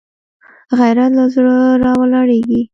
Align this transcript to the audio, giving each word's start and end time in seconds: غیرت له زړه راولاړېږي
غیرت 0.79 1.11
له 1.19 1.25
زړه 1.33 1.55
راولاړېږي 1.83 2.61